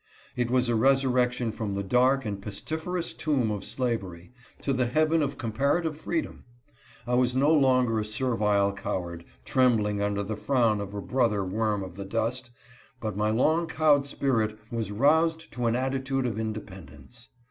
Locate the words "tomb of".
3.13-3.63